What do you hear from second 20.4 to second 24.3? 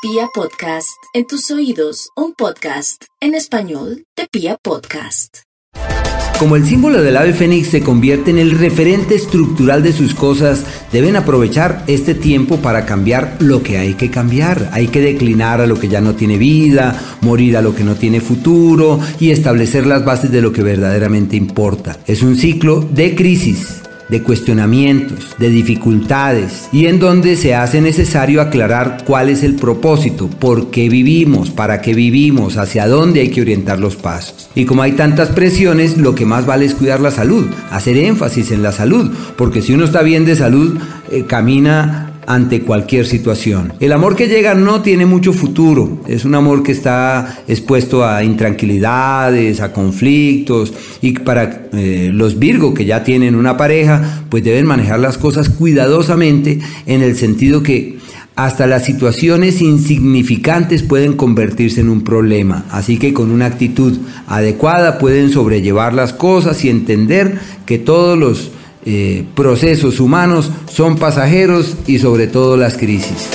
lo que verdaderamente importa. Es un ciclo de crisis de